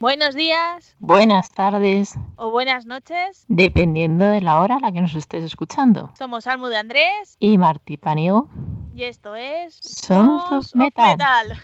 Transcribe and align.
Buenos 0.00 0.36
días. 0.36 0.94
Buenas 1.00 1.50
tardes. 1.50 2.14
O 2.36 2.52
buenas 2.52 2.86
noches. 2.86 3.44
Dependiendo 3.48 4.26
de 4.26 4.40
la 4.40 4.60
hora 4.60 4.76
a 4.76 4.78
la 4.80 4.92
que 4.92 5.00
nos 5.00 5.16
estés 5.16 5.42
escuchando. 5.42 6.12
Somos 6.16 6.46
Almu 6.46 6.68
de 6.68 6.76
Andrés. 6.76 7.36
Y 7.40 7.58
Martí 7.58 7.96
Paniego. 7.96 8.48
Y 8.94 9.02
esto 9.02 9.34
es. 9.34 9.74
Sons 9.74 10.76
Metal. 10.76 11.18
Metal. 11.18 11.60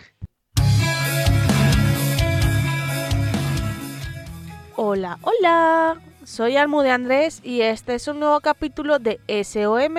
Hola, 4.74 5.20
hola. 5.22 6.00
Soy 6.24 6.56
Almu 6.56 6.80
de 6.80 6.90
Andrés 6.90 7.40
y 7.44 7.60
este 7.60 7.94
es 7.94 8.08
un 8.08 8.18
nuevo 8.18 8.40
capítulo 8.40 8.98
de 8.98 9.20
SOM 9.44 9.94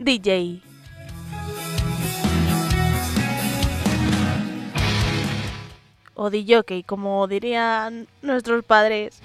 DJ. 0.00 0.67
O 6.20 6.30
DJ, 6.30 6.82
como 6.84 7.28
dirían 7.28 8.08
nuestros 8.22 8.64
padres. 8.64 9.20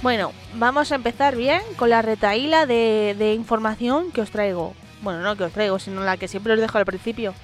Bueno, 0.00 0.32
vamos 0.54 0.90
a 0.90 0.94
empezar 0.94 1.36
bien 1.36 1.60
con 1.76 1.90
la 1.90 2.00
retaíla 2.00 2.64
de, 2.64 3.34
información 3.36 4.10
que 4.10 4.22
os 4.22 4.30
traigo. 4.30 4.72
Bueno, 5.02 5.20
no 5.20 5.36
que 5.36 5.44
os 5.44 5.52
traigo, 5.52 5.78
sino 5.78 6.02
la 6.02 6.16
que 6.16 6.28
siempre 6.28 6.54
os 6.54 6.60
dejo 6.60 6.78
al 6.78 6.86
principio. 6.86 7.34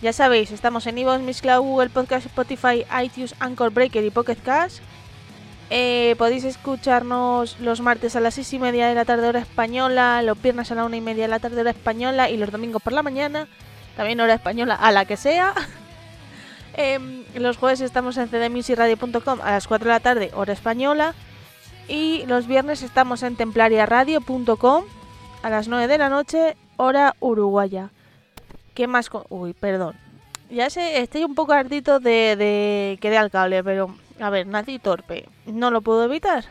Ya 0.00 0.14
sabéis, 0.14 0.52
estamos 0.52 0.86
en 0.86 0.94
Miss 0.94 1.20
Mixcloud, 1.20 1.60
Google 1.60 1.90
Podcast, 1.90 2.24
Spotify, 2.24 2.86
iTunes, 3.04 3.34
Anchor 3.40 3.70
Breaker 3.70 4.02
y 4.02 4.10
Pocket 4.10 4.38
Cast. 4.42 4.80
Eh, 5.68 6.14
podéis 6.16 6.44
escucharnos 6.44 7.60
los 7.60 7.82
martes 7.82 8.16
a 8.16 8.20
las 8.20 8.34
6 8.34 8.54
y 8.54 8.58
media 8.58 8.88
de 8.88 8.94
la 8.94 9.04
tarde 9.04 9.28
hora 9.28 9.40
española, 9.40 10.22
los 10.22 10.40
viernes 10.40 10.72
a 10.72 10.76
la 10.76 10.86
1 10.86 10.96
y 10.96 11.00
media 11.02 11.24
de 11.24 11.28
la 11.28 11.40
tarde 11.40 11.60
hora 11.60 11.72
española 11.72 12.30
y 12.30 12.38
los 12.38 12.50
domingos 12.50 12.80
por 12.80 12.94
la 12.94 13.02
mañana, 13.02 13.48
también 13.98 14.20
hora 14.20 14.34
española 14.34 14.76
a 14.76 14.92
la 14.92 15.04
que 15.04 15.16
sea. 15.16 15.52
Em, 16.80 17.24
los 17.34 17.56
jueves 17.56 17.80
estamos 17.80 18.16
en 18.18 18.28
cdmusicradio.com 18.28 19.40
a 19.42 19.50
las 19.50 19.66
4 19.66 19.88
de 19.88 19.92
la 19.92 19.98
tarde 19.98 20.30
hora 20.32 20.52
española 20.52 21.12
y 21.88 22.24
los 22.26 22.46
viernes 22.46 22.82
estamos 22.82 23.24
en 23.24 23.34
templariaradio.com 23.34 24.84
a 25.42 25.50
las 25.50 25.66
9 25.66 25.88
de 25.88 25.98
la 25.98 26.08
noche 26.08 26.56
hora 26.76 27.16
uruguaya. 27.18 27.90
¿Qué 28.74 28.86
más? 28.86 29.10
Uy, 29.28 29.54
perdón. 29.54 29.96
Ya 30.50 30.70
sé, 30.70 31.00
estoy 31.00 31.24
un 31.24 31.34
poco 31.34 31.52
hartito 31.52 31.98
de, 31.98 32.36
de 32.36 32.98
que 33.00 33.10
dé 33.10 33.18
al 33.18 33.32
cable, 33.32 33.64
pero 33.64 33.92
a 34.20 34.30
ver, 34.30 34.46
nací 34.46 34.78
torpe. 34.78 35.28
No 35.46 35.72
lo 35.72 35.80
puedo 35.80 36.04
evitar. 36.04 36.44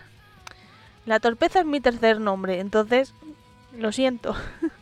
La 1.06 1.22
torpeza 1.22 1.61
es 1.61 1.66
mi 1.66 1.80
tercer 1.80 2.20
nombre, 2.20 2.59
entonces 2.59 3.14
lo 3.78 3.94
siento. 3.94 4.36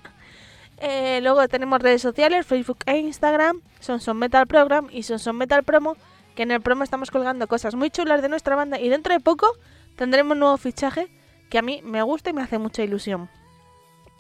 eh, 0.78 1.20
luego 1.22 1.48
tenemos 1.48 1.82
redes 1.82 2.02
sociales, 2.02 2.46
Facebook 2.46 2.80
e 2.86 2.98
Instagram, 2.98 3.62
Son 3.80 4.00
Son 4.00 4.18
Metal 4.18 4.48
Program 4.48 4.88
y 4.92 5.04
Son 5.04 5.20
Son 5.20 5.38
Metal 5.38 5.64
Promo, 5.64 5.96
que 6.36 6.44
en 6.44 6.52
el 6.52 6.62
promo 6.62 6.84
estamos 6.84 7.12
colgando 7.12 7.48
cosas 7.48 7.76
muy 7.76 7.90
chulas 7.90 8.22
de 8.22 8.30
nuestra 8.30 8.56
banda 8.56 8.80
y 8.80 8.90
dentro 8.90 9.14
de 9.14 9.20
poco 9.20 9.48
tendremos 9.96 10.34
un 10.34 10.40
nuevo 10.40 10.58
fichaje 10.58 11.10
que 11.50 11.58
a 11.58 11.62
mí 11.62 11.82
me 11.84 12.02
gusta 12.02 12.30
y 12.30 12.34
me 12.34 12.42
hace 12.42 12.58
mucha 12.58 12.84
ilusión. 12.84 13.30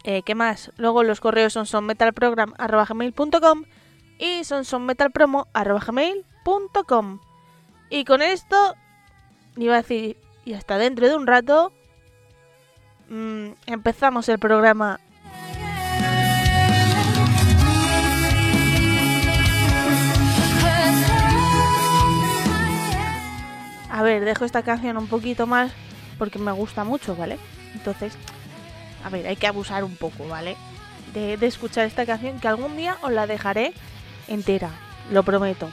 Eh, 0.03 0.21
¿Qué 0.23 0.35
más? 0.35 0.71
Luego 0.77 1.03
los 1.03 1.19
correos 1.19 1.53
son 1.53 1.65
sonmetalprogram.gmail.com 1.65 3.63
y 4.19 4.43
sonsonmetalpromo.gmail.com 4.43 7.19
Y 7.89 8.05
con 8.05 8.21
esto, 8.21 8.75
iba 9.57 9.73
a 9.73 9.77
decir, 9.77 10.17
y 10.45 10.53
hasta 10.53 10.77
dentro 10.77 11.07
de 11.07 11.15
un 11.15 11.27
rato, 11.27 11.73
mmm, 13.09 13.49
empezamos 13.65 14.29
el 14.29 14.39
programa. 14.39 14.99
A 23.95 24.03
ver, 24.03 24.25
dejo 24.25 24.43
esta 24.43 24.61
canción 24.61 24.97
un 24.97 25.07
poquito 25.07 25.47
más 25.47 25.71
porque 26.17 26.37
me 26.37 26.51
gusta 26.51 26.83
mucho, 26.83 27.15
¿vale? 27.15 27.37
Entonces, 27.75 28.17
a 29.05 29.09
ver, 29.09 29.25
hay 29.25 29.37
que 29.37 29.47
abusar 29.47 29.85
un 29.85 29.95
poco, 29.95 30.27
¿vale? 30.27 30.57
De, 31.13 31.35
escuchar 31.47 31.85
esta 31.85 32.05
canción 32.05 32.41
que 32.41 32.49
algún 32.49 32.75
día 32.75 32.97
os 33.03 33.11
la 33.13 33.25
dejaré 33.25 33.71
entera, 34.27 34.69
lo 35.13 35.23
prometo. 35.23 35.69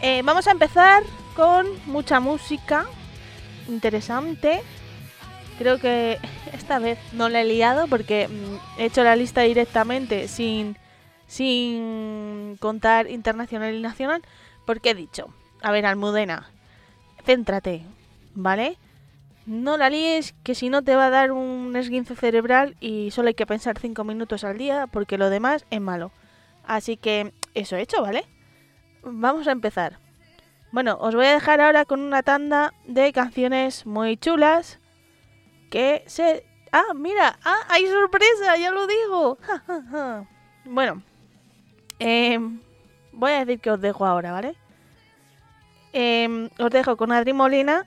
Eh, 0.00 0.22
vamos 0.22 0.46
a 0.46 0.52
empezar 0.52 1.02
con 1.34 1.66
mucha 1.86 2.20
música 2.20 2.86
interesante. 3.66 4.62
Creo 5.58 5.80
que 5.80 6.20
esta 6.52 6.78
vez 6.78 7.00
no 7.14 7.28
la 7.28 7.40
he 7.40 7.44
liado 7.44 7.88
porque 7.88 8.28
mm, 8.28 8.80
he 8.80 8.84
hecho 8.84 9.02
la 9.02 9.16
lista 9.16 9.40
directamente 9.40 10.28
sin, 10.28 10.78
sin 11.26 12.56
contar 12.60 13.10
internacional 13.10 13.74
y 13.74 13.80
nacional. 13.80 14.22
Porque 14.64 14.90
he 14.90 14.94
dicho, 14.94 15.34
a 15.62 15.72
ver, 15.72 15.84
Almudena, 15.84 16.53
céntrate, 17.24 17.82
¿vale? 18.34 18.76
No 19.46 19.76
la 19.76 19.90
líes, 19.90 20.34
que 20.42 20.54
si 20.54 20.70
no 20.70 20.82
te 20.82 20.96
va 20.96 21.06
a 21.06 21.10
dar 21.10 21.32
un 21.32 21.74
esguince 21.76 22.16
cerebral 22.16 22.76
y 22.80 23.10
solo 23.10 23.28
hay 23.28 23.34
que 23.34 23.46
pensar 23.46 23.78
5 23.78 24.02
minutos 24.04 24.44
al 24.44 24.56
día 24.56 24.86
porque 24.86 25.18
lo 25.18 25.28
demás 25.28 25.66
es 25.70 25.80
malo. 25.80 26.12
Así 26.66 26.96
que 26.96 27.32
eso 27.54 27.76
he 27.76 27.82
hecho, 27.82 28.00
¿vale? 28.00 28.24
Vamos 29.02 29.46
a 29.46 29.52
empezar. 29.52 29.98
Bueno, 30.72 30.96
os 30.98 31.14
voy 31.14 31.26
a 31.26 31.34
dejar 31.34 31.60
ahora 31.60 31.84
con 31.84 32.00
una 32.00 32.22
tanda 32.22 32.72
de 32.86 33.12
canciones 33.12 33.86
muy 33.86 34.16
chulas 34.16 34.80
que 35.70 36.02
se... 36.06 36.44
Ah, 36.72 36.94
mira, 36.94 37.38
ah, 37.44 37.60
hay 37.68 37.86
sorpresa, 37.86 38.56
ya 38.56 38.70
lo 38.70 38.86
digo. 38.86 39.38
bueno, 40.64 41.02
eh, 42.00 42.38
voy 43.12 43.32
a 43.32 43.44
decir 43.44 43.60
que 43.60 43.70
os 43.70 43.80
dejo 43.80 44.04
ahora, 44.06 44.32
¿vale? 44.32 44.56
Eh, 45.94 46.50
os 46.58 46.70
dejo 46.70 46.96
con 46.96 47.12
Adri 47.12 47.32
Molina 47.32 47.86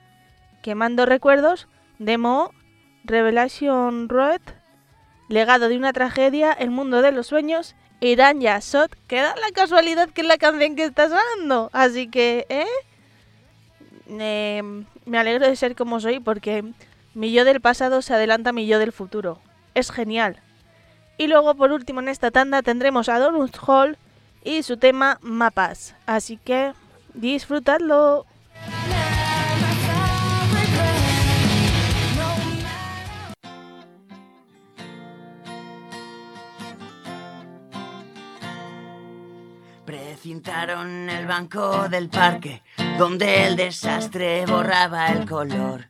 Quemando 0.62 1.06
recuerdos, 1.06 1.68
demo 1.98 2.52
Revelation 3.04 4.08
Road, 4.08 4.40
Legado 5.28 5.68
de 5.68 5.76
una 5.76 5.92
tragedia, 5.92 6.52
El 6.52 6.70
mundo 6.70 7.02
de 7.02 7.12
los 7.12 7.26
sueños, 7.26 7.76
Irán 8.00 8.40
Yasot, 8.40 8.96
que 9.06 9.16
da 9.16 9.34
la 9.36 9.50
casualidad 9.52 10.08
que 10.08 10.22
es 10.22 10.26
la 10.26 10.38
canción 10.38 10.74
que 10.74 10.84
está 10.84 11.08
sonando. 11.08 11.70
Así 11.72 12.08
que, 12.08 12.46
¿eh? 12.48 12.66
¿eh? 14.08 14.62
Me 15.04 15.18
alegro 15.18 15.46
de 15.46 15.54
ser 15.54 15.76
como 15.76 16.00
soy 16.00 16.18
porque 16.18 16.64
mi 17.14 17.32
yo 17.32 17.44
del 17.44 17.60
pasado 17.60 18.02
se 18.02 18.14
adelanta 18.14 18.50
a 18.50 18.52
mi 18.54 18.66
yo 18.66 18.78
del 18.78 18.92
futuro. 18.92 19.40
Es 19.74 19.90
genial. 19.90 20.40
Y 21.18 21.26
luego, 21.26 21.54
por 21.54 21.72
último, 21.72 22.00
en 22.00 22.08
esta 22.08 22.30
tanda 22.30 22.62
tendremos 22.62 23.08
a 23.08 23.18
Donut 23.18 23.56
Hall 23.66 23.98
y 24.44 24.62
su 24.62 24.76
tema 24.76 25.18
Mapas. 25.20 25.94
Así 26.06 26.36
que, 26.36 26.72
disfrutadlo. 27.20 28.26
Precintaron 39.84 41.08
el 41.08 41.26
banco 41.26 41.88
del 41.88 42.08
parque, 42.10 42.62
donde 42.98 43.46
el 43.46 43.56
desastre 43.56 44.44
borraba 44.46 45.06
el 45.08 45.26
color. 45.26 45.88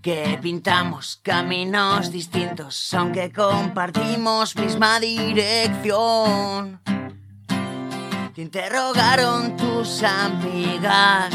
Que 0.00 0.38
pintamos 0.40 1.20
caminos 1.22 2.10
distintos, 2.10 2.94
aunque 2.94 3.32
compartimos 3.32 4.56
misma 4.56 5.00
dirección. 5.00 6.80
Te 8.36 8.42
interrogaron 8.42 9.56
tus 9.56 10.02
amigas, 10.02 11.32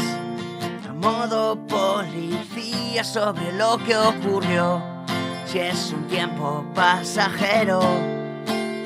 a 0.88 0.92
modo 0.92 1.58
policía, 1.66 3.02
sobre 3.02 3.52
lo 3.54 3.76
que 3.78 3.96
ocurrió. 3.96 4.80
Si 5.44 5.58
es 5.58 5.92
un 5.92 6.06
tiempo 6.06 6.64
pasajero, 6.76 7.80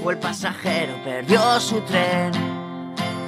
o 0.02 0.10
el 0.10 0.16
pasajero 0.16 0.94
perdió 1.04 1.60
su 1.60 1.78
tren 1.82 2.32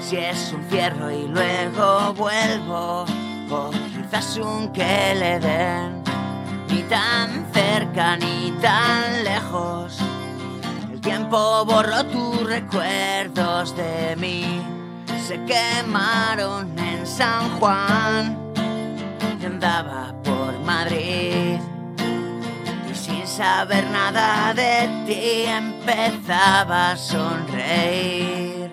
si 0.01 0.17
es 0.17 0.55
un 0.55 0.65
cierro 0.71 1.11
y 1.11 1.29
luego 1.29 2.15
vuelvo, 2.15 3.05
o 3.51 3.71
quizás 3.71 4.39
un 4.39 4.73
que 4.73 5.15
le 5.15 5.39
den, 5.39 6.03
ni 6.71 6.81
tan 6.85 7.47
cerca 7.53 8.17
ni 8.17 8.53
tan 8.63 9.23
lejos. 9.23 9.99
El 10.91 10.99
tiempo 11.03 11.67
borró 11.67 12.07
tus 12.07 12.43
recuerdos 12.47 13.77
de 13.77 14.17
mí, 14.17 14.78
se 15.29 15.39
quemaron 15.45 16.79
en 16.79 17.07
San 17.07 17.51
Juan 17.59 18.35
y 19.39 19.45
andaba 19.45 20.15
por 20.25 20.59
Madrid. 20.61 21.59
Y 22.91 22.95
sin 22.95 23.27
saber 23.27 23.85
nada 23.91 24.55
de 24.55 24.89
ti 25.07 25.45
empezaba 25.45 26.93
a 26.93 26.97
sonreír 26.97 28.71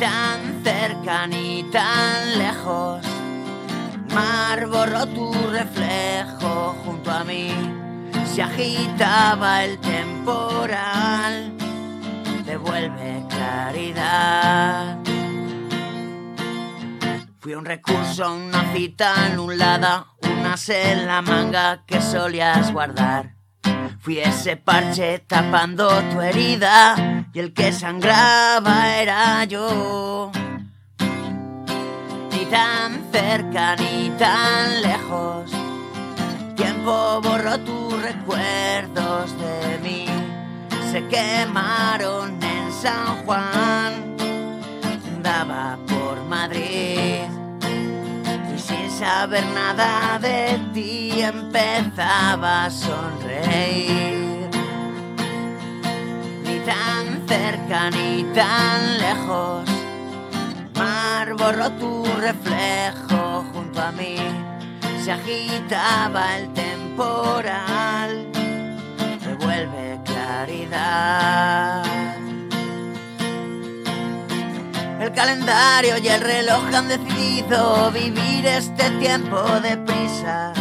tan 0.00 0.64
cerca 0.64 1.28
ni 1.28 1.62
tan 1.70 2.36
lejos. 2.36 3.06
Mar 4.12 4.66
borró 4.66 5.06
tu 5.06 5.32
reflejo 5.52 6.74
junto 6.84 7.12
a 7.12 7.22
mí. 7.22 7.52
Se 8.34 8.42
agitaba 8.42 9.62
el 9.62 9.78
temporal. 9.78 11.53
De 12.54 12.58
vuelta 12.58 12.94
revuelve 12.94 13.26
claridad. 13.28 14.98
Fui 17.40 17.54
un 17.54 17.64
recurso, 17.64 18.32
una 18.32 18.72
cita 18.72 19.24
anulada, 19.24 20.06
una 20.22 20.54
en 20.68 21.06
la 21.06 21.20
manga 21.20 21.84
que 21.84 22.00
solías 22.00 22.72
guardar. 22.72 23.34
Fui 23.98 24.20
ese 24.20 24.56
parche 24.56 25.18
tapando 25.26 25.88
tu 26.12 26.20
herida 26.20 27.26
y 27.32 27.40
el 27.40 27.52
que 27.52 27.72
sangraba 27.72 28.98
era 28.98 29.42
yo. 29.46 30.30
Ni 32.30 32.44
tan 32.46 33.10
cerca 33.10 33.74
ni 33.74 34.10
tan 34.10 34.80
lejos, 34.80 35.50
tiempo 36.54 37.20
borró 37.20 37.58
tus 37.58 38.00
recuerdos 38.00 39.36
de 39.40 39.78
mí. 39.82 40.23
Se 40.94 41.04
quemaron 41.08 42.38
en 42.40 42.72
San 42.72 43.24
Juan, 43.24 44.16
daba 45.24 45.76
por 45.88 46.22
Madrid 46.26 47.24
saber 48.96 49.44
nada 49.46 50.20
de 50.20 50.56
ti 50.72 51.20
empezaba 51.20 52.66
a 52.66 52.70
sonreír. 52.70 54.48
Ni 56.44 56.58
tan 56.60 57.04
cerca 57.26 57.90
ni 57.90 58.22
tan 58.32 58.98
lejos, 58.98 59.68
mar 60.76 61.34
borró 61.34 61.70
tu 61.72 62.04
reflejo 62.20 63.44
junto 63.52 63.82
a 63.82 63.90
mí. 63.90 64.16
Se 65.02 65.10
agitaba 65.10 66.36
el 66.38 66.52
temporal, 66.54 68.28
revuelve 69.24 69.83
El 75.00 75.12
calendario 75.12 75.98
y 75.98 76.08
el 76.08 76.20
reloj 76.20 76.64
han 76.74 76.88
decidido 76.88 77.90
vivir 77.90 78.46
este 78.46 78.90
tiempo 78.98 79.38
de 79.60 79.76
prisa. 79.76 80.52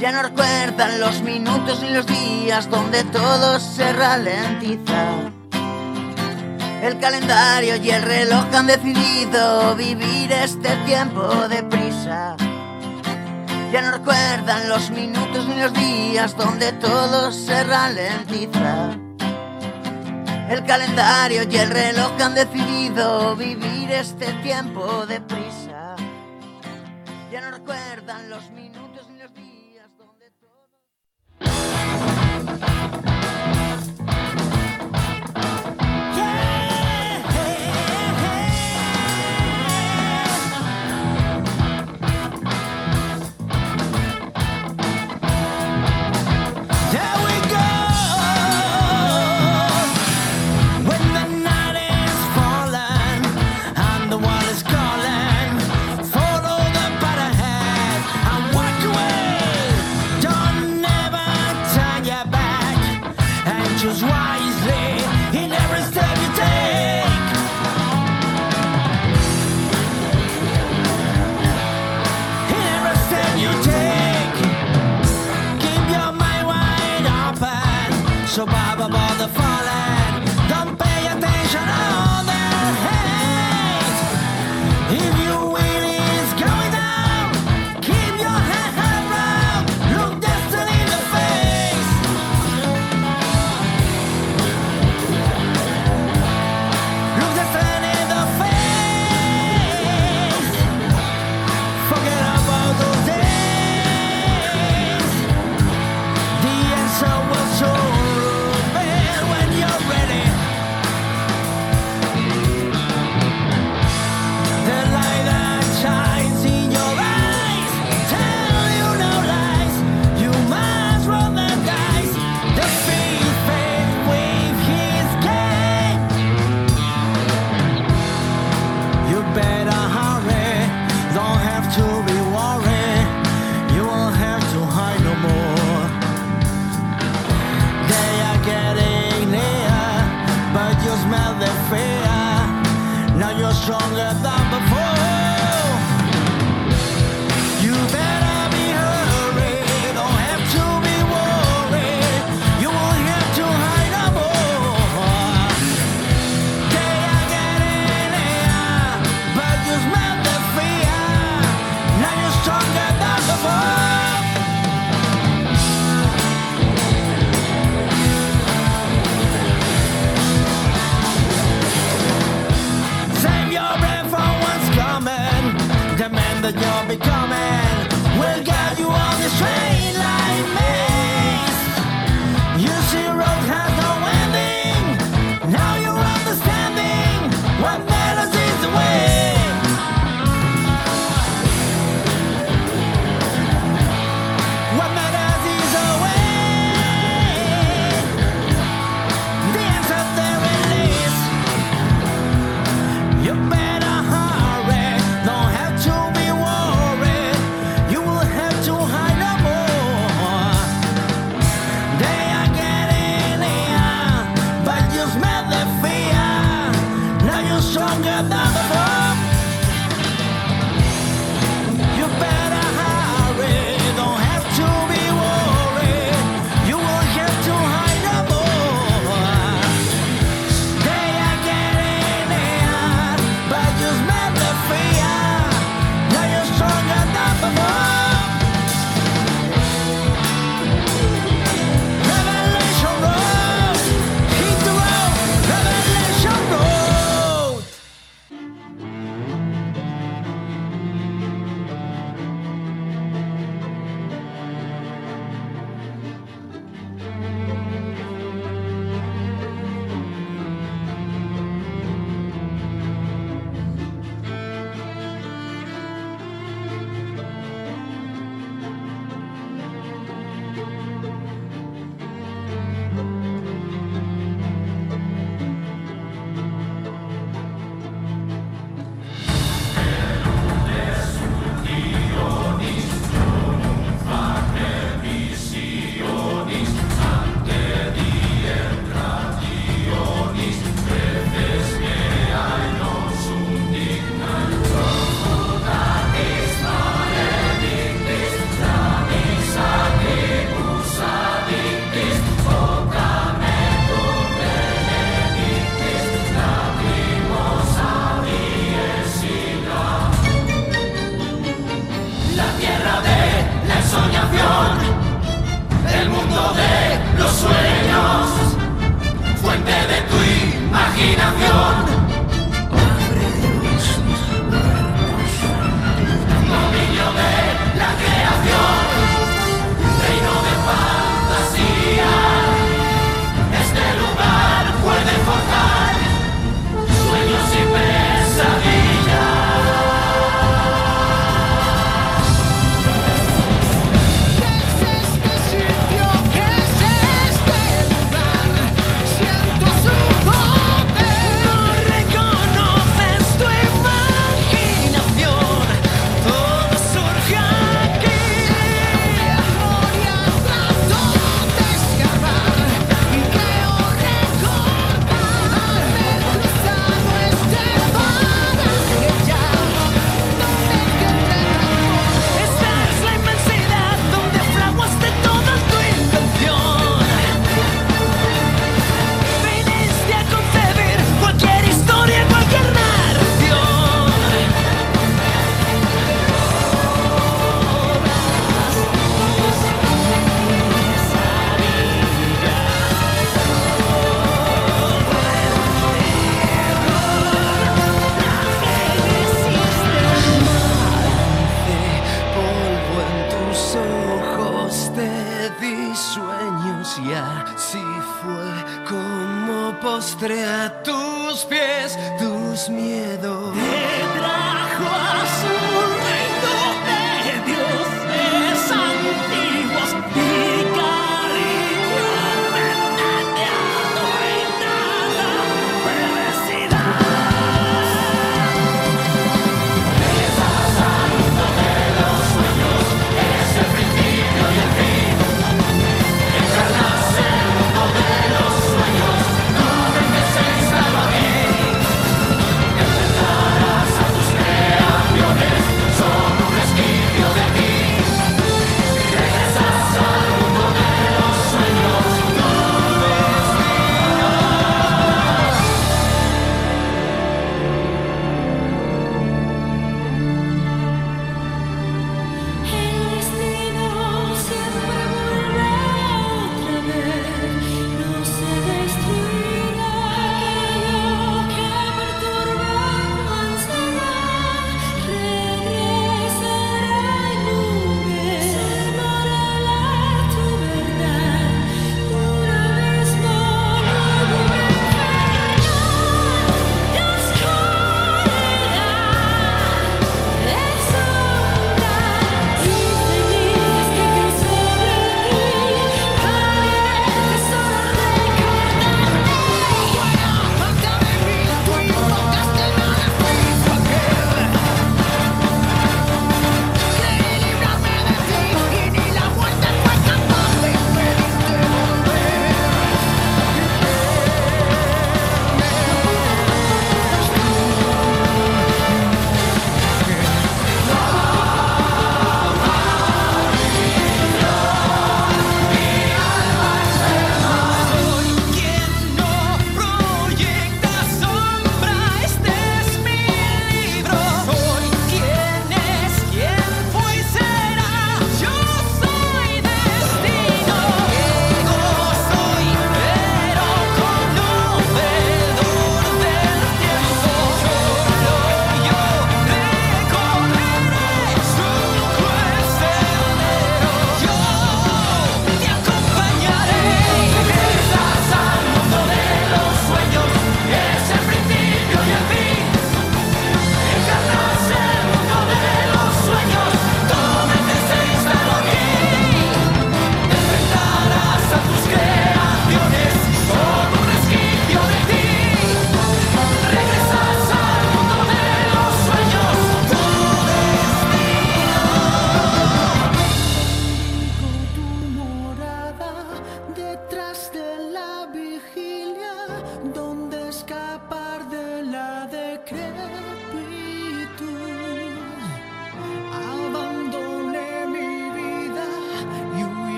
Ya 0.00 0.12
no 0.12 0.22
recuerdan 0.22 1.00
los 1.00 1.20
minutos 1.22 1.82
ni 1.82 1.90
los 1.90 2.06
días 2.06 2.70
donde 2.70 3.02
todo 3.04 3.58
se 3.58 3.92
ralentiza. 3.92 5.32
El 6.82 6.98
calendario 7.00 7.76
y 7.76 7.90
el 7.90 8.02
reloj 8.02 8.44
han 8.54 8.68
decidido 8.68 9.74
vivir 9.74 10.30
este 10.30 10.76
tiempo 10.86 11.48
de 11.48 11.64
prisa. 11.64 12.36
Ya 13.72 13.82
no 13.82 13.90
recuerdan 13.90 14.68
los 14.70 14.90
minutos 14.90 15.46
ni 15.46 15.60
los 15.60 15.72
días 15.74 16.34
donde 16.36 16.72
todo 16.72 17.30
se 17.30 17.64
ralentiza. 17.64 18.96
El 20.48 20.64
calendario 20.64 21.42
y 21.50 21.56
el 21.56 21.68
reloj 21.68 22.12
han 22.18 22.34
decidido 22.34 23.36
vivir 23.36 23.90
este 23.90 24.32
tiempo 24.42 25.04
de 25.04 25.20
prisa. 25.20 25.96
Ya 27.30 27.42
no 27.42 27.50
recuerdan 27.50 28.30
los 28.30 28.50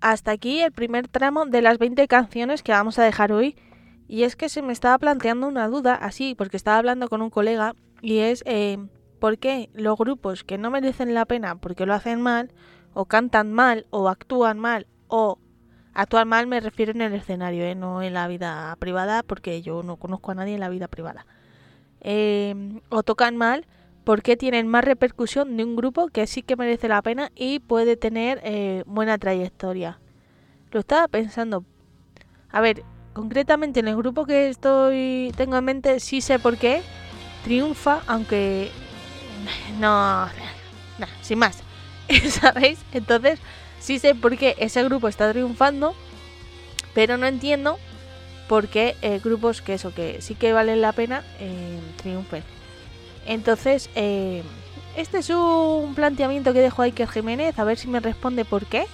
hasta 0.00 0.30
aquí 0.30 0.60
el 0.60 0.72
primer 0.72 1.08
tramo 1.08 1.46
de 1.46 1.62
las 1.62 1.78
20 1.78 2.06
canciones 2.08 2.62
que 2.62 2.72
vamos 2.72 2.98
a 2.98 3.04
dejar 3.04 3.32
hoy. 3.32 3.56
Y 4.06 4.22
es 4.22 4.36
que 4.36 4.48
se 4.48 4.62
me 4.62 4.72
estaba 4.72 4.98
planteando 4.98 5.46
una 5.46 5.68
duda 5.68 5.94
así, 5.94 6.34
porque 6.34 6.56
estaba 6.56 6.78
hablando 6.78 7.08
con 7.08 7.20
un 7.20 7.30
colega, 7.30 7.74
y 8.00 8.18
es 8.18 8.42
eh, 8.46 8.78
por 9.18 9.38
qué 9.38 9.68
los 9.74 9.98
grupos 9.98 10.44
que 10.44 10.56
no 10.56 10.70
merecen 10.70 11.12
la 11.14 11.26
pena 11.26 11.56
porque 11.56 11.84
lo 11.84 11.94
hacen 11.94 12.22
mal, 12.22 12.52
o 12.94 13.04
cantan 13.04 13.52
mal, 13.52 13.86
o 13.90 14.08
actúan 14.08 14.58
mal, 14.58 14.86
o 15.08 15.38
actúan 15.92 16.28
mal 16.28 16.46
me 16.46 16.60
refiero 16.60 16.92
en 16.92 17.02
el 17.02 17.12
escenario, 17.12 17.64
eh, 17.64 17.74
no 17.74 18.02
en 18.02 18.14
la 18.14 18.28
vida 18.28 18.74
privada, 18.78 19.22
porque 19.22 19.60
yo 19.60 19.82
no 19.82 19.96
conozco 19.96 20.30
a 20.30 20.36
nadie 20.36 20.54
en 20.54 20.60
la 20.60 20.68
vida 20.70 20.88
privada. 20.88 21.26
Eh, 22.00 22.80
o 22.88 23.02
tocan 23.02 23.36
mal, 23.36 23.66
¿por 24.08 24.22
qué 24.22 24.38
tienen 24.38 24.66
más 24.68 24.84
repercusión 24.84 25.58
de 25.58 25.64
un 25.64 25.76
grupo 25.76 26.08
que 26.08 26.26
sí 26.26 26.40
que 26.40 26.56
merece 26.56 26.88
la 26.88 27.02
pena 27.02 27.30
y 27.34 27.58
puede 27.58 27.94
tener 27.94 28.40
eh, 28.42 28.82
buena 28.86 29.18
trayectoria? 29.18 29.98
Lo 30.70 30.80
estaba 30.80 31.08
pensando. 31.08 31.66
A 32.50 32.62
ver, 32.62 32.84
concretamente 33.12 33.80
en 33.80 33.88
el 33.88 33.96
grupo 33.96 34.24
que 34.24 34.48
estoy 34.48 35.30
tengo 35.36 35.58
en 35.58 35.64
mente 35.66 36.00
sí 36.00 36.22
sé 36.22 36.38
por 36.38 36.56
qué 36.56 36.80
triunfa, 37.44 38.00
aunque 38.06 38.70
no, 39.78 40.24
no, 40.24 41.06
sin 41.20 41.40
más, 41.40 41.58
¿sabéis? 42.30 42.78
Entonces 42.94 43.38
sí 43.78 43.98
sé 43.98 44.14
por 44.14 44.38
qué 44.38 44.56
ese 44.58 44.82
grupo 44.84 45.08
está 45.08 45.30
triunfando, 45.32 45.94
pero 46.94 47.18
no 47.18 47.26
entiendo 47.26 47.78
por 48.48 48.68
qué 48.68 48.96
eh, 49.02 49.20
grupos 49.22 49.60
que 49.60 49.74
eso, 49.74 49.92
que 49.92 50.22
sí 50.22 50.34
que 50.34 50.54
valen 50.54 50.80
la 50.80 50.92
pena, 50.92 51.24
eh, 51.40 51.78
triunfen. 51.98 52.42
Entonces, 53.28 53.90
eh, 53.94 54.42
este 54.96 55.18
es 55.18 55.28
un 55.28 55.92
planteamiento 55.94 56.54
que 56.54 56.60
dejo 56.60 56.80
a 56.80 56.86
Iker 56.86 57.08
Jiménez, 57.08 57.58
a 57.58 57.64
ver 57.64 57.76
si 57.76 57.86
me 57.86 58.00
responde 58.00 58.46
por 58.46 58.64
qué. 58.64 58.86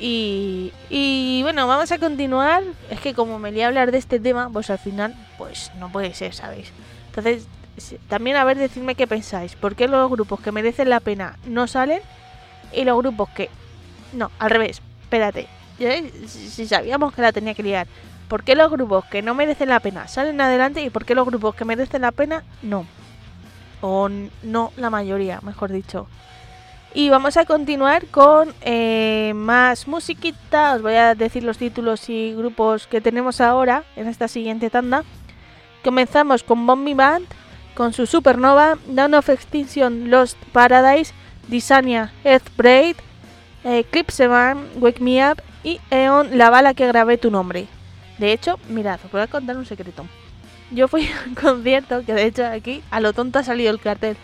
Y, 0.00 0.72
y 0.90 1.42
bueno, 1.44 1.68
vamos 1.68 1.92
a 1.92 1.98
continuar. 1.98 2.64
Es 2.90 2.98
que 3.00 3.14
como 3.14 3.38
me 3.38 3.52
lié 3.52 3.62
a 3.62 3.68
hablar 3.68 3.92
de 3.92 3.98
este 3.98 4.18
tema, 4.18 4.50
pues 4.52 4.68
al 4.68 4.80
final, 4.80 5.14
pues 5.38 5.70
no 5.78 5.92
puede 5.92 6.12
ser, 6.12 6.34
¿sabéis? 6.34 6.72
Entonces, 7.06 7.46
también 8.08 8.36
a 8.36 8.42
ver, 8.42 8.58
decidme 8.58 8.96
qué 8.96 9.06
pensáis. 9.06 9.54
¿Por 9.54 9.76
qué 9.76 9.86
los 9.86 10.10
grupos 10.10 10.40
que 10.40 10.50
merecen 10.50 10.90
la 10.90 10.98
pena 10.98 11.38
no 11.46 11.68
salen? 11.68 12.00
Y 12.72 12.82
los 12.82 12.98
grupos 12.98 13.28
que... 13.30 13.48
No, 14.12 14.32
al 14.40 14.50
revés. 14.50 14.82
Espérate. 15.02 15.46
Si 15.78 16.50
si 16.50 16.66
sabíamos 16.66 17.14
que 17.14 17.22
la 17.22 17.30
tenía 17.30 17.54
que 17.54 17.62
liar. 17.62 17.86
¿Por 18.26 18.42
qué 18.42 18.56
los 18.56 18.72
grupos 18.72 19.04
que 19.04 19.22
no 19.22 19.34
merecen 19.34 19.68
la 19.68 19.78
pena 19.78 20.08
salen 20.08 20.40
adelante 20.40 20.82
y 20.82 20.90
por 20.90 21.04
qué 21.04 21.14
los 21.14 21.26
grupos 21.26 21.54
que 21.54 21.64
merecen 21.64 22.02
la 22.02 22.10
pena 22.10 22.42
no? 22.62 22.86
O 23.82 24.08
no 24.08 24.72
la 24.78 24.88
mayoría, 24.88 25.40
mejor 25.42 25.70
dicho. 25.70 26.06
Y 26.94 27.08
vamos 27.08 27.36
a 27.36 27.44
continuar 27.44 28.06
con 28.06 28.54
eh, 28.60 29.32
más 29.34 29.88
musiquita. 29.88 30.74
Os 30.74 30.82
voy 30.82 30.94
a 30.94 31.14
decir 31.14 31.42
los 31.42 31.58
títulos 31.58 32.08
y 32.08 32.34
grupos 32.34 32.86
que 32.86 33.00
tenemos 33.00 33.40
ahora 33.40 33.84
en 33.96 34.08
esta 34.08 34.28
siguiente 34.28 34.70
tanda. 34.70 35.04
Comenzamos 35.82 36.42
con 36.42 36.66
Bombi 36.66 36.94
Band, 36.94 37.26
con 37.74 37.92
su 37.92 38.06
Supernova, 38.06 38.78
Dawn 38.86 39.14
of 39.14 39.28
Extinction, 39.30 40.10
Lost 40.10 40.36
Paradise, 40.52 41.12
Disania, 41.48 42.12
Earthbraid, 42.24 42.96
Eclipse 43.64 44.28
Man, 44.28 44.68
Wake 44.76 45.00
Me 45.00 45.28
Up 45.28 45.42
y 45.64 45.80
Eon, 45.90 46.36
La 46.36 46.50
Bala 46.50 46.74
que 46.74 46.86
grabé 46.86 47.18
tu 47.18 47.30
nombre. 47.30 47.66
De 48.18 48.32
hecho, 48.32 48.58
mirad, 48.68 49.00
os 49.04 49.10
voy 49.10 49.22
a 49.22 49.26
contar 49.26 49.56
un 49.56 49.66
secreto. 49.66 50.04
Yo 50.72 50.88
fui 50.88 51.06
a 51.06 51.28
un 51.28 51.34
concierto 51.40 52.04
que 52.04 52.14
de 52.14 52.24
hecho 52.24 52.46
aquí 52.46 52.82
a 52.90 53.00
lo 53.00 53.12
tonto 53.12 53.38
ha 53.38 53.44
salido 53.44 53.70
el 53.70 53.80
cartel 53.80 54.16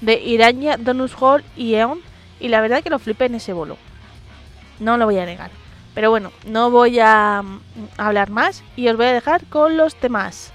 de 0.00 0.20
Iraña, 0.20 0.76
Donus 0.76 1.14
Hall 1.20 1.44
y 1.56 1.74
Eon 1.74 2.00
y 2.38 2.48
la 2.48 2.60
verdad 2.60 2.82
que 2.82 2.90
lo 2.90 2.98
flipé 2.98 3.26
en 3.26 3.34
ese 3.34 3.52
bolo. 3.52 3.76
No 4.78 4.96
lo 4.96 5.06
voy 5.06 5.18
a 5.18 5.26
negar. 5.26 5.50
Pero 5.94 6.10
bueno, 6.10 6.30
no 6.46 6.70
voy 6.70 6.98
a 7.00 7.42
mm, 7.42 7.60
hablar 7.96 8.30
más 8.30 8.62
y 8.76 8.88
os 8.88 8.96
voy 8.96 9.06
a 9.06 9.12
dejar 9.14 9.44
con 9.46 9.76
los 9.76 9.96
temas. 9.96 10.52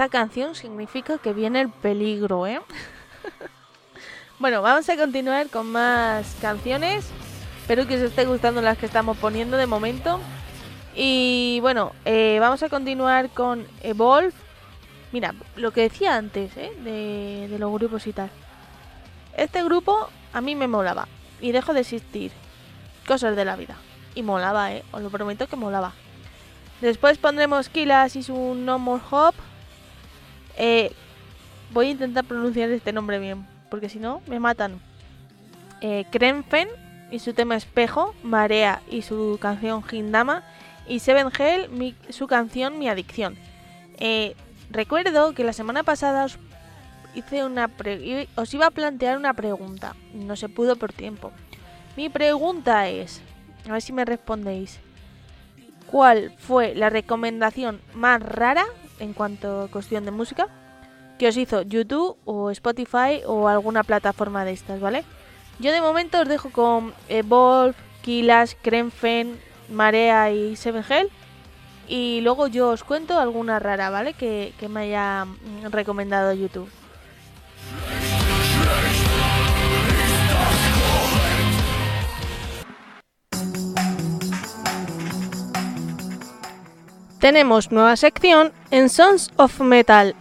Esta 0.00 0.08
canción 0.08 0.54
significa 0.54 1.18
que 1.18 1.34
viene 1.34 1.60
el 1.60 1.68
peligro, 1.68 2.46
¿eh? 2.46 2.62
bueno, 4.38 4.62
vamos 4.62 4.88
a 4.88 4.96
continuar 4.96 5.50
con 5.50 5.70
más 5.70 6.38
canciones. 6.40 7.10
Espero 7.60 7.86
que 7.86 7.96
os 7.96 8.00
esté 8.00 8.24
gustando 8.24 8.62
las 8.62 8.78
que 8.78 8.86
estamos 8.86 9.18
poniendo 9.18 9.58
de 9.58 9.66
momento. 9.66 10.18
Y 10.96 11.58
bueno, 11.60 11.92
eh, 12.06 12.38
vamos 12.40 12.62
a 12.62 12.70
continuar 12.70 13.28
con 13.28 13.66
Evolve. 13.82 14.32
Mira, 15.12 15.34
lo 15.56 15.70
que 15.70 15.82
decía 15.82 16.16
antes, 16.16 16.56
¿eh? 16.56 16.72
De, 16.82 17.48
de 17.50 17.58
los 17.58 17.70
grupos 17.70 18.06
y 18.06 18.14
tal. 18.14 18.30
Este 19.36 19.62
grupo 19.62 20.08
a 20.32 20.40
mí 20.40 20.54
me 20.54 20.66
molaba. 20.66 21.08
Y 21.42 21.52
dejo 21.52 21.74
de 21.74 21.80
existir. 21.80 22.32
Cosas 23.06 23.36
de 23.36 23.44
la 23.44 23.54
vida. 23.54 23.76
Y 24.14 24.22
molaba, 24.22 24.72
¿eh? 24.72 24.82
Os 24.92 25.02
lo 25.02 25.10
prometo 25.10 25.46
que 25.46 25.56
molaba. 25.56 25.92
Después 26.80 27.18
pondremos 27.18 27.68
Kilas 27.68 28.16
y 28.16 28.22
su 28.22 28.54
No 28.54 28.78
More 28.78 29.02
Hop. 29.10 29.34
Eh, 30.62 30.92
voy 31.72 31.86
a 31.86 31.90
intentar 31.92 32.24
pronunciar 32.24 32.68
este 32.70 32.92
nombre 32.92 33.18
bien, 33.18 33.46
porque 33.70 33.88
si 33.88 33.98
no, 33.98 34.20
me 34.26 34.38
matan. 34.38 34.78
Eh, 35.80 36.04
Krenfen 36.10 36.68
y 37.10 37.18
su 37.18 37.32
tema 37.32 37.56
Espejo, 37.56 38.14
Marea 38.22 38.82
y 38.90 39.00
su 39.00 39.38
canción 39.40 39.82
Hindama, 39.90 40.42
y 40.86 40.98
Seven 40.98 41.28
Hell, 41.36 41.70
mi- 41.70 41.94
su 42.10 42.26
canción 42.26 42.78
Mi 42.78 42.90
Adicción. 42.90 43.36
Eh, 43.98 44.36
recuerdo 44.70 45.32
que 45.32 45.44
la 45.44 45.54
semana 45.54 45.82
pasada 45.82 46.24
os 46.26 46.38
hice 47.14 47.42
una 47.44 47.68
pre- 47.68 48.28
os 48.36 48.52
iba 48.52 48.66
a 48.66 48.70
plantear 48.70 49.16
una 49.16 49.32
pregunta, 49.32 49.96
no 50.12 50.36
se 50.36 50.50
pudo 50.50 50.76
por 50.76 50.92
tiempo. 50.92 51.32
Mi 51.96 52.10
pregunta 52.10 52.86
es, 52.88 53.22
a 53.66 53.72
ver 53.72 53.80
si 53.80 53.94
me 53.94 54.04
respondéis. 54.04 54.78
¿Cuál 55.86 56.32
fue 56.38 56.74
la 56.74 56.90
recomendación 56.90 57.80
más 57.94 58.22
rara 58.22 58.64
en 59.00 59.12
cuanto 59.12 59.62
a 59.62 59.68
cuestión 59.68 60.04
de 60.04 60.12
música 60.12 60.48
que 61.18 61.28
os 61.28 61.36
hizo 61.36 61.60
YouTube 61.62 62.16
o 62.24 62.50
Spotify 62.50 63.20
o 63.26 63.48
alguna 63.48 63.84
plataforma 63.84 64.44
de 64.44 64.52
estas, 64.52 64.80
¿vale? 64.80 65.04
Yo 65.58 65.70
de 65.70 65.82
momento 65.82 66.20
os 66.20 66.28
dejo 66.28 66.48
con 66.48 66.94
Evolve, 67.08 67.74
Kilas, 68.00 68.56
Krenfen, 68.62 69.38
Marea 69.68 70.30
y 70.30 70.56
Seven 70.56 70.82
Hell. 70.88 71.10
Y 71.86 72.22
luego 72.22 72.46
yo 72.46 72.70
os 72.70 72.84
cuento 72.84 73.18
alguna 73.18 73.58
rara, 73.58 73.90
¿vale? 73.90 74.14
Que, 74.14 74.54
que 74.58 74.68
me 74.68 74.80
haya 74.82 75.26
recomendado 75.70 76.32
YouTube. 76.32 76.70
Tenemos 87.20 87.70
nueva 87.70 87.96
sección 87.96 88.50
en 88.70 88.88
Sons 88.88 89.30
of 89.36 89.60
Metal. 89.60 90.14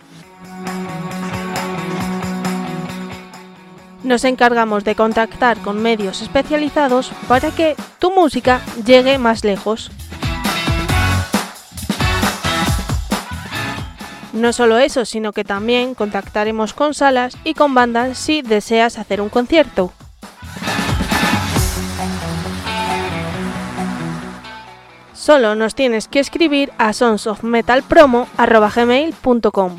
Nos 4.03 4.25
encargamos 4.25 4.83
de 4.83 4.95
contactar 4.95 5.57
con 5.59 5.81
medios 5.81 6.21
especializados 6.21 7.13
para 7.29 7.51
que 7.51 7.77
tu 7.99 8.11
música 8.11 8.61
llegue 8.85 9.17
más 9.17 9.45
lejos. 9.45 9.91
No 14.33 14.51
solo 14.51 14.77
eso, 14.77 15.05
sino 15.05 15.31
que 15.31 15.45
también 15.45 15.95
contactaremos 15.95 16.73
con 16.73 16.93
salas 16.93 17.37
y 17.45 17.53
con 17.53 17.73
bandas 17.73 18.17
si 18.17 18.41
deseas 18.41 18.97
hacer 18.97 19.21
un 19.21 19.29
concierto. 19.29 19.93
Solo 25.29 25.53
nos 25.53 25.75
tienes 25.75 26.07
que 26.07 26.19
escribir 26.19 26.71
a 26.79 26.91
sonsofmetalpromo.gmail.com 26.91 29.77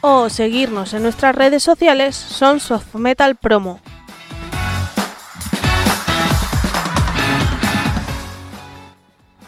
o 0.00 0.30
seguirnos 0.30 0.94
en 0.94 1.02
nuestras 1.02 1.34
redes 1.34 1.62
sociales 1.62 2.16
Sons 2.16 2.70
of 2.70 2.94
Metal 2.94 3.36
Promo. 3.36 3.78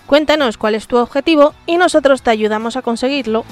Cuéntanos 0.05 0.59
cuál 0.59 0.74
es 0.74 0.86
tu 0.86 0.98
objetivo 0.98 1.55
y 1.64 1.78
nosotros 1.78 2.20
te 2.20 2.28
ayudamos 2.28 2.76
a 2.76 2.82
conseguirlo. 2.82 3.46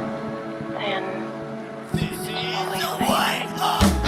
Then, 0.71 1.05
this 1.93 2.11
is 2.11 2.27
the 2.27 3.05
white 3.05 3.47
up. 3.61 4.02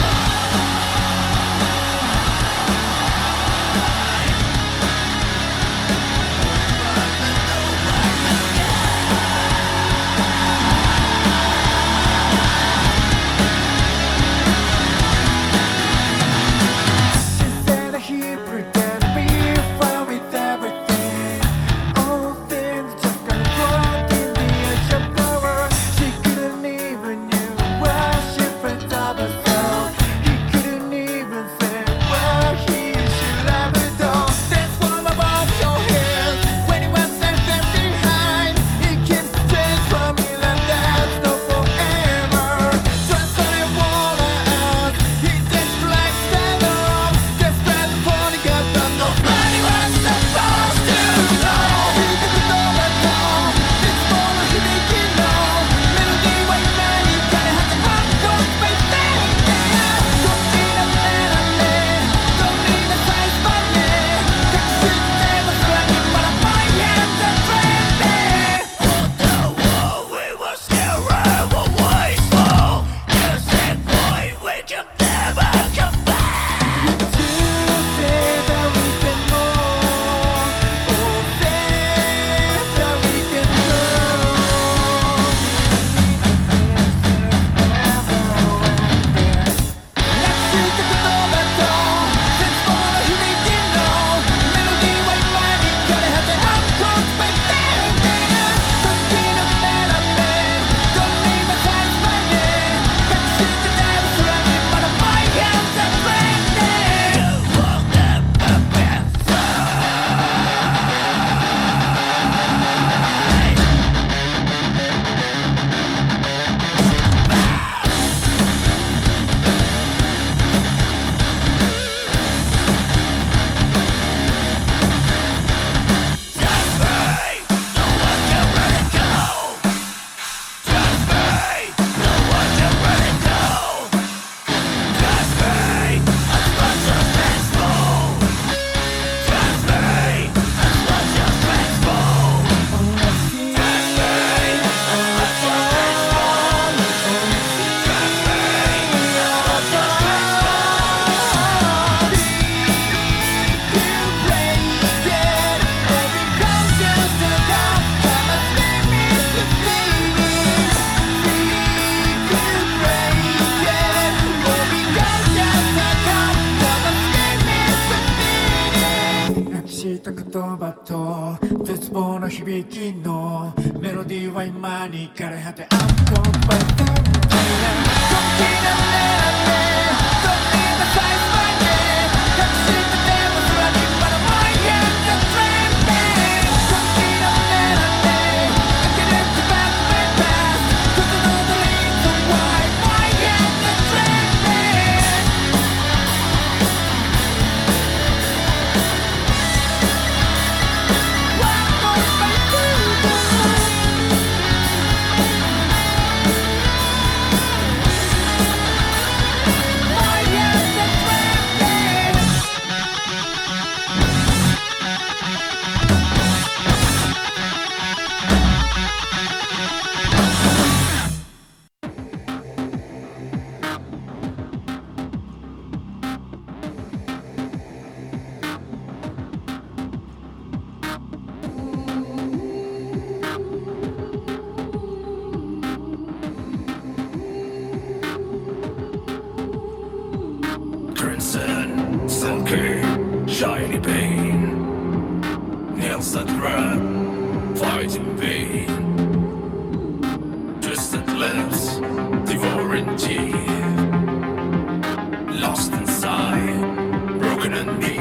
couldn't 257.54 257.93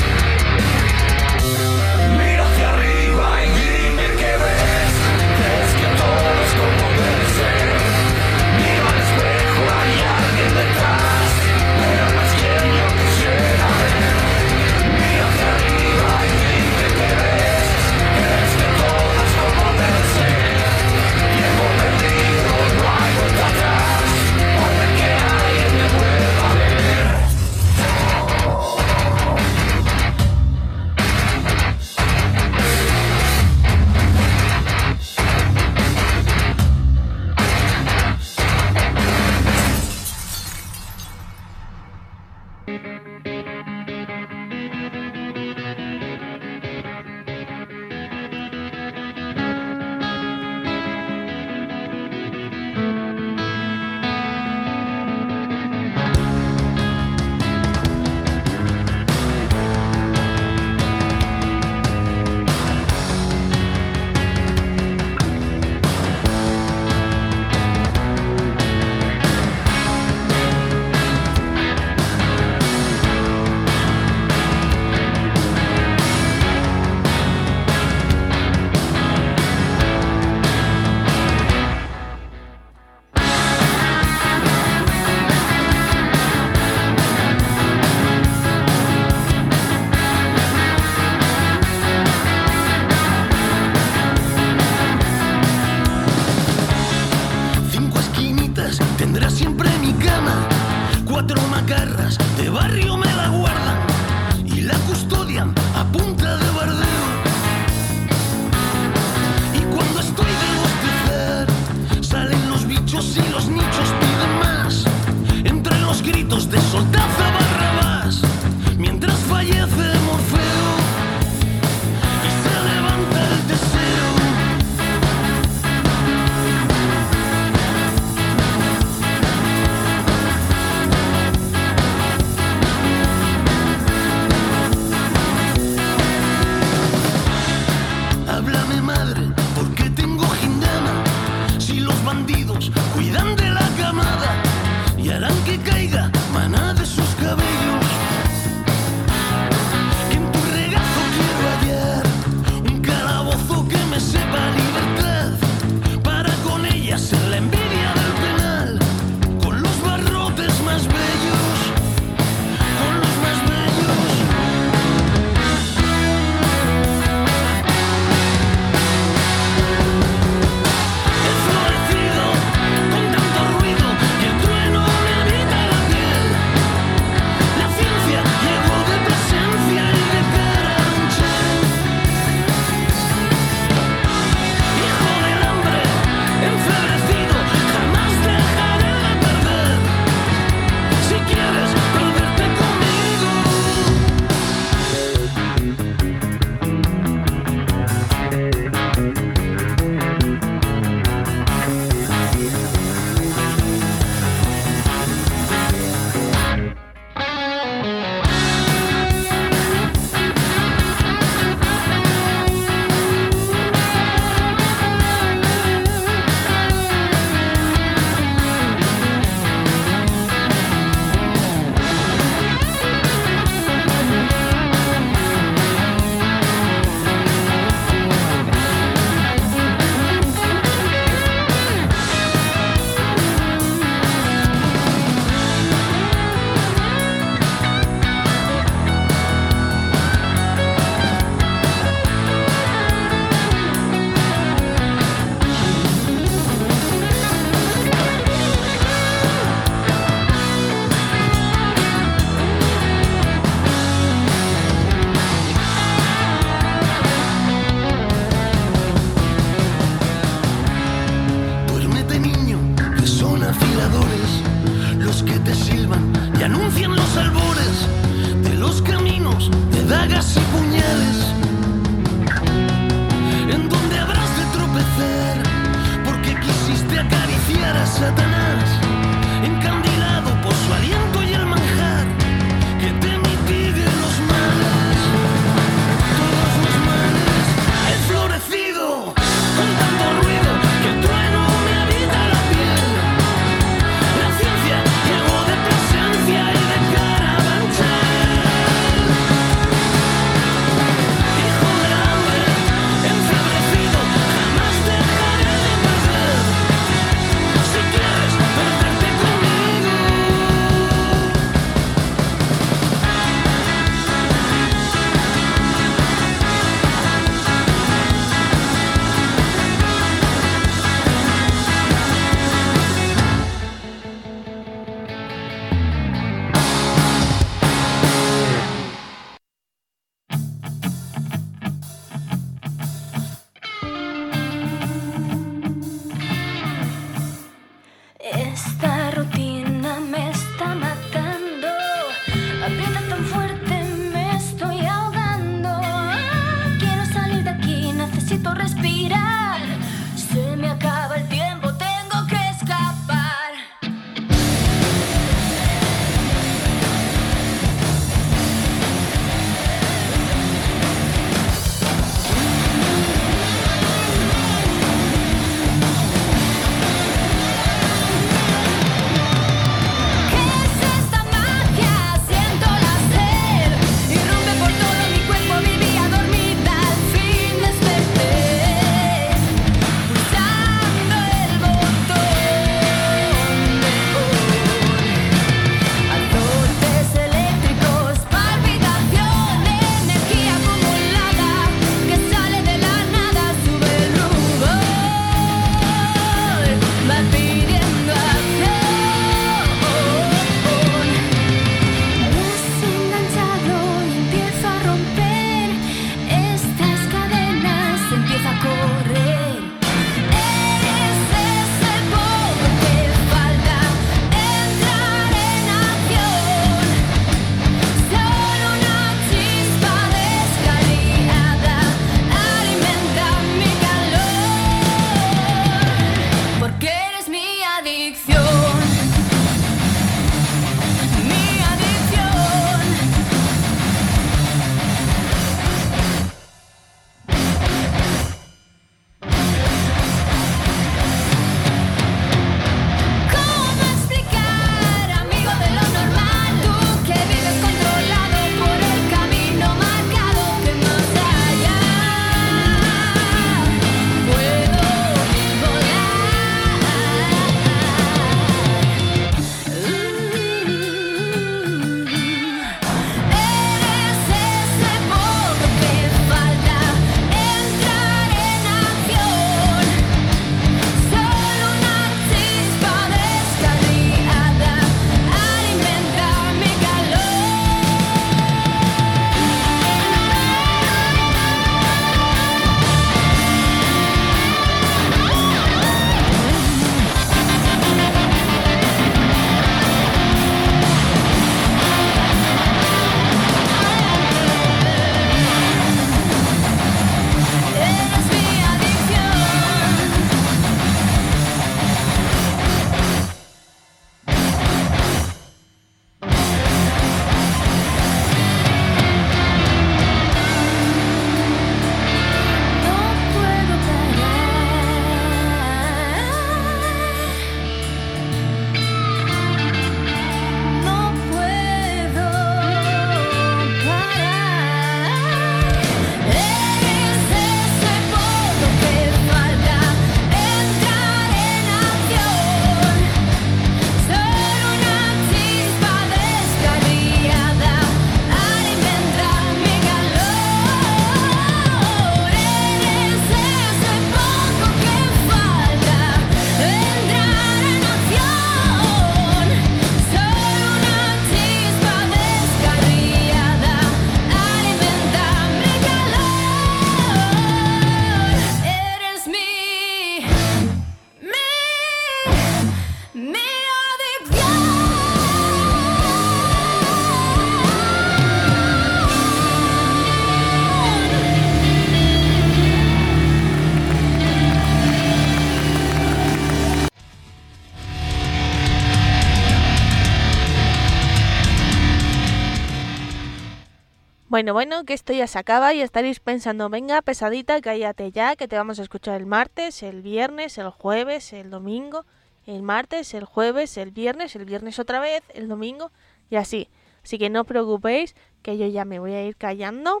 Bueno, 584.34 584.52
bueno, 584.52 584.84
que 584.84 584.94
esto 584.94 585.12
ya 585.12 585.28
se 585.28 585.38
acaba 585.38 585.74
y 585.74 585.80
estaréis 585.80 586.18
pensando, 586.18 586.68
venga, 586.68 587.00
pesadita, 587.02 587.60
cállate 587.60 588.10
ya, 588.10 588.34
que 588.34 588.48
te 588.48 588.56
vamos 588.56 588.80
a 588.80 588.82
escuchar 588.82 589.20
el 589.20 589.26
martes, 589.26 589.80
el 589.84 590.02
viernes, 590.02 590.58
el 590.58 590.70
jueves, 590.70 591.32
el 591.32 591.50
domingo, 591.50 592.04
el 592.44 592.62
martes, 592.62 593.14
el 593.14 593.26
jueves, 593.26 593.76
el 593.76 593.92
viernes, 593.92 594.34
el 594.34 594.44
viernes 594.44 594.80
otra 594.80 594.98
vez, 594.98 595.22
el 595.34 595.46
domingo 595.46 595.92
y 596.30 596.34
así. 596.34 596.68
Así 597.04 597.16
que 597.16 597.30
no 597.30 597.42
os 597.42 597.46
preocupéis, 597.46 598.16
que 598.42 598.58
yo 598.58 598.66
ya 598.66 598.84
me 598.84 598.98
voy 598.98 599.12
a 599.12 599.24
ir 599.24 599.36
callando. 599.36 600.00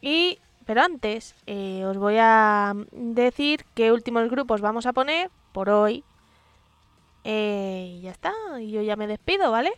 Y, 0.00 0.38
pero 0.64 0.80
antes, 0.80 1.34
eh, 1.44 1.84
os 1.84 1.98
voy 1.98 2.16
a 2.18 2.72
decir 2.92 3.66
qué 3.74 3.92
últimos 3.92 4.30
grupos 4.30 4.62
vamos 4.62 4.86
a 4.86 4.94
poner 4.94 5.30
por 5.52 5.68
hoy. 5.68 6.02
Eh, 7.24 7.96
y 7.98 8.00
ya 8.00 8.12
está, 8.12 8.32
yo 8.58 8.80
ya 8.80 8.96
me 8.96 9.06
despido, 9.06 9.50
¿vale? 9.50 9.74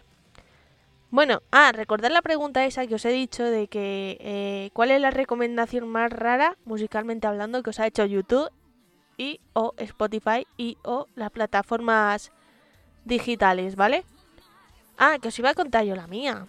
Bueno, 1.11 1.41
ah, 1.53 1.73
recordad 1.73 2.11
la 2.11 2.21
pregunta 2.21 2.67
esa 2.67 2.87
que 2.87 2.97
os 2.97 3.05
he 3.07 3.11
dicho 3.11 3.43
de 3.43 3.69
que 3.69 4.19
eh, 4.21 4.71
cuál 4.75 4.91
es 4.91 5.01
la 5.01 5.11
recomendación 5.11 5.89
más 5.89 6.13
rara, 6.13 6.59
musicalmente 6.67 7.27
hablando, 7.27 7.63
que 7.63 7.71
os 7.71 7.81
ha 7.81 7.87
hecho 7.87 8.05
YouTube 8.05 8.51
y 9.17 9.41
o 9.55 9.73
Spotify 9.79 10.47
y 10.59 10.77
o 10.85 11.07
las 11.15 11.31
plataformas 11.31 12.31
digitales, 13.07 13.75
¿vale? 13.75 14.05
Ah, 14.99 15.17
que 15.21 15.29
os 15.29 15.39
iba 15.39 15.51
a 15.51 15.55
contar 15.55 15.85
yo 15.85 15.97
la 15.97 16.07
mía. 16.07 16.47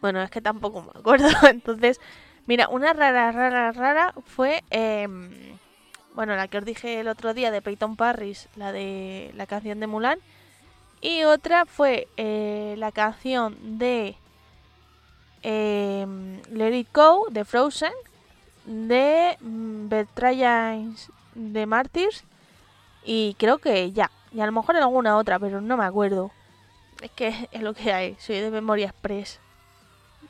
Bueno, 0.00 0.20
es 0.20 0.30
que 0.30 0.40
tampoco 0.40 0.82
me 0.82 0.98
acuerdo. 0.98 1.28
Entonces, 1.48 2.00
mira, 2.46 2.68
una 2.68 2.92
rara, 2.92 3.30
rara, 3.30 3.70
rara 3.70 4.14
fue, 4.26 4.64
em, 4.70 5.30
bueno, 6.14 6.34
la 6.34 6.48
que 6.48 6.58
os 6.58 6.64
dije 6.64 6.98
el 6.98 7.08
otro 7.08 7.34
día 7.34 7.52
de 7.52 7.62
Peyton 7.62 7.96
Parris, 7.96 8.48
la 8.56 8.72
de 8.72 9.30
la 9.36 9.46
canción 9.46 9.78
de 9.78 9.86
Mulan. 9.86 10.18
Y 11.00 11.24
otra 11.24 11.64
fue 11.64 12.08
eh, 12.16 12.74
la 12.76 12.92
canción 12.92 13.78
de 13.78 14.16
em, 15.42 16.42
Let 16.50 16.76
It 16.76 16.88
Go 16.92 17.26
de 17.30 17.44
Frozen, 17.44 17.92
de 18.66 19.36
mm, 19.40 19.88
Betrayals 19.88 21.10
de 21.34 21.66
Martyrs. 21.66 22.24
Y 23.04 23.34
creo 23.38 23.58
que 23.58 23.92
ya. 23.92 24.10
Y 24.32 24.40
a 24.40 24.46
lo 24.46 24.52
mejor 24.52 24.76
en 24.76 24.82
alguna 24.82 25.16
otra, 25.16 25.38
pero 25.38 25.60
no 25.60 25.76
me 25.76 25.84
acuerdo. 25.84 26.30
Es 27.00 27.10
que 27.12 27.48
es 27.52 27.62
lo 27.62 27.72
que 27.72 27.92
hay. 27.92 28.16
Soy 28.18 28.40
de 28.40 28.50
memoria 28.50 28.86
express. 28.86 29.40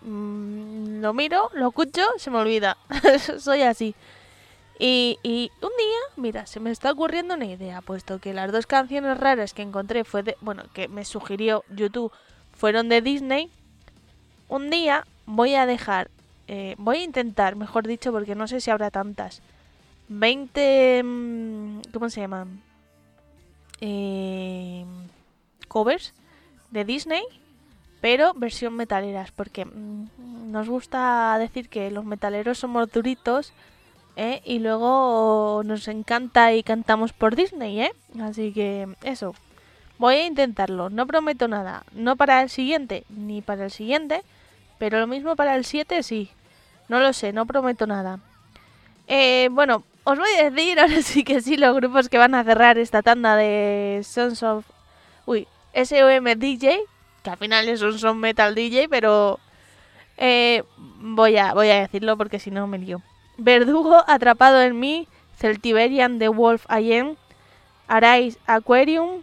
Mm, 0.03 1.01
lo 1.01 1.13
miro, 1.13 1.51
lo 1.53 1.69
escucho, 1.69 2.03
se 2.17 2.31
me 2.31 2.39
olvida. 2.39 2.77
Soy 3.39 3.63
así. 3.63 3.95
Y, 4.83 5.51
un 5.61 5.69
día, 5.69 5.99
mira, 6.17 6.47
se 6.47 6.59
me 6.59 6.71
está 6.71 6.91
ocurriendo 6.91 7.35
una 7.35 7.45
idea, 7.45 7.83
puesto 7.83 8.19
que 8.19 8.33
las 8.33 8.51
dos 8.51 8.67
canciones 8.67 9.19
raras 9.21 9.53
que 9.53 9.61
encontré 9.61 10.05
fue 10.05 10.23
de, 10.23 10.39
bueno, 10.41 10.63
que 10.73 10.89
me 10.89 11.05
sugirió 11.05 11.65
YouTube 11.69 12.11
fueron 12.57 12.89
de 12.89 13.03
Disney. 13.03 13.51
Un 14.49 14.71
día 14.71 15.07
voy 15.27 15.55
a 15.55 15.67
dejar, 15.67 16.09
eh, 16.49 16.77
voy 16.79 16.97
a 16.97 17.05
intentar, 17.05 17.57
mejor 17.57 17.87
dicho, 17.87 18.11
porque 18.11 18.35
no 18.35 18.49
sé 18.49 18.63
si 18.63 18.71
habrá 18.71 18.91
tantas, 18.91 19.43
20, 20.09 21.03
mm, 21.05 21.81
¿cómo 21.93 22.09
se 22.09 22.23
llaman? 22.23 22.63
Eh, 23.83 24.87
covers 25.69 26.15
de 26.71 26.87
Disney, 26.87 27.23
pero 28.01 28.33
versión 28.33 28.77
metaleras, 28.77 29.31
porque 29.31 29.67
mm, 29.67 30.51
nos 30.51 30.71
gusta 30.71 31.37
decir 31.39 31.69
que 31.69 31.91
los 31.91 32.07
metaleros 32.07 32.59
somos 32.59 32.91
duritos 32.91 33.53
¿eh? 34.17 34.43
y 34.45 34.59
luego 34.59 35.63
nos 35.65 35.89
encanta 35.89 36.53
y 36.53 36.63
cantamos 36.63 37.13
por 37.13 37.37
Disney, 37.37 37.81
¿eh? 37.81 37.93
Así 38.21 38.53
que 38.53 38.89
eso, 39.03 39.35
voy 39.99 40.17
a 40.17 40.27
intentarlo, 40.27 40.91
no 40.91 41.07
prometo 41.07 41.49
nada, 41.49 41.85
no 41.93 42.17
para 42.17 42.43
el 42.43 42.51
siguiente 42.51 43.05
ni 43.09 43.43
para 43.43 43.65
el 43.65 43.71
siguiente, 43.71 44.23
pero 44.79 44.99
lo 44.99 45.07
mismo 45.07 45.37
para 45.37 45.57
el 45.57 45.65
7 45.65 46.03
sí, 46.03 46.31
no 46.89 47.01
lo 47.01 47.13
sé, 47.13 47.33
no 47.33 47.47
prometo 47.47 47.87
nada. 47.87 48.19
Eh, 49.07 49.49
bueno, 49.53 49.85
os 50.05 50.19
voy 50.19 50.31
a 50.39 50.51
decir 50.51 50.81
ahora 50.81 51.03
sí 51.03 51.25
que 51.25 51.41
sí 51.41 51.57
los 51.57 51.75
grupos 51.75 52.09
que 52.09 52.19
van 52.19 52.35
a 52.35 52.45
cerrar 52.45 52.79
esta 52.79 53.03
tanda 53.03 53.37
de 53.37 54.01
Sons 54.05 54.43
of... 54.43 54.65
Uy, 55.27 55.47
SOM 55.75 56.25
DJ, 56.37 56.81
que 57.23 57.31
al 57.31 57.37
final 57.37 57.69
es 57.69 57.83
un 57.83 57.99
Son 57.99 58.19
Metal 58.19 58.55
DJ, 58.55 58.89
pero 58.89 59.39
eh, 60.17 60.65
voy, 60.77 61.37
a, 61.37 61.55
voy 61.55 61.69
a 61.71 61.81
decirlo 61.81 62.17
porque 62.17 62.39
si 62.39 62.51
no 62.51 62.67
me 62.67 62.79
lío. 62.79 63.03
Verdugo, 63.41 64.05
Atrapado 64.07 64.61
en 64.61 64.79
mí, 64.79 65.09
Celtiberian, 65.37 66.19
The 66.19 66.29
Wolf 66.29 66.67
I 66.71 66.99
Am, 66.99 67.17
Arise 67.89 68.39
Aquarium, 68.47 69.23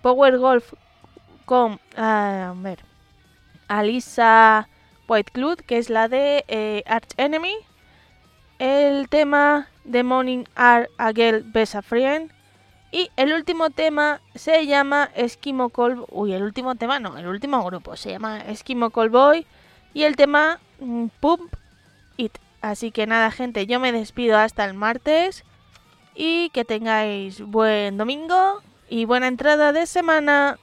Power 0.00 0.38
Golf 0.38 0.72
con, 1.44 1.78
a 1.96 2.54
ver, 2.56 2.80
Alisa 3.68 4.68
White 5.06 5.32
Cloud, 5.32 5.58
que 5.58 5.78
es 5.78 5.90
la 5.90 6.08
de 6.08 6.44
eh, 6.48 6.82
Arch 6.86 7.12
Enemy, 7.18 7.54
el 8.58 9.08
tema 9.08 9.68
The 9.90 10.02
Morning 10.02 10.44
Are 10.54 10.88
a 10.96 11.12
Girl 11.12 11.44
y 12.90 13.10
el 13.16 13.32
último 13.32 13.70
tema 13.70 14.20
se 14.34 14.66
llama 14.66 15.08
Eskimo 15.14 15.70
Call... 15.70 16.04
Uy, 16.10 16.34
el 16.34 16.42
último 16.42 16.74
tema 16.74 17.00
no, 17.00 17.16
el 17.16 17.26
último 17.26 17.64
grupo 17.64 17.96
se 17.96 18.10
llama 18.10 18.40
Eskimo 18.40 18.90
Callboy 18.90 19.46
y 19.94 20.02
el 20.02 20.14
tema 20.14 20.60
mm, 20.78 21.06
Pump 21.20 21.54
It. 22.18 22.36
Así 22.62 22.92
que 22.92 23.08
nada, 23.08 23.30
gente, 23.32 23.66
yo 23.66 23.80
me 23.80 23.90
despido 23.90 24.38
hasta 24.38 24.64
el 24.64 24.74
martes 24.74 25.44
y 26.14 26.50
que 26.50 26.64
tengáis 26.64 27.40
buen 27.40 27.98
domingo 27.98 28.62
y 28.88 29.04
buena 29.04 29.26
entrada 29.26 29.72
de 29.72 29.86
semana. 29.86 30.58